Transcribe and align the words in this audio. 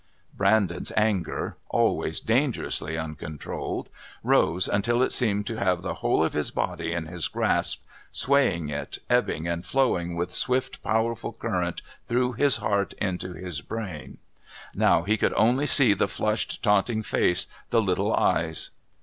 Brandon's 0.33 0.91
anger 0.97 1.57
always 1.69 2.19
dangerously 2.21 2.97
uncontrolled 2.97 3.87
rose 4.23 4.67
until 4.67 5.03
it 5.03 5.13
seemed 5.13 5.45
to 5.45 5.59
have 5.59 5.83
the 5.83 5.93
whole 6.01 6.23
of 6.23 6.33
his 6.33 6.49
body 6.49 6.91
in 6.91 7.05
his 7.05 7.27
grasp, 7.27 7.85
swaying 8.11 8.69
it, 8.69 8.97
ebbing 9.11 9.47
and 9.47 9.63
flowing 9.63 10.15
with 10.15 10.33
swift 10.33 10.81
powerful 10.81 11.33
current 11.33 11.83
through 12.07 12.31
his 12.33 12.57
heart 12.57 12.93
into 12.93 13.33
his 13.33 13.61
brain. 13.61 14.17
Now 14.73 15.03
he 15.03 15.17
could 15.17 15.33
only 15.35 15.67
see 15.67 15.93
the 15.93 16.07
flushed, 16.07 16.63
taunting 16.63 17.03
face, 17.03 17.45
the 17.69 17.79
little 17.79 18.11
eyes.... 18.11 18.71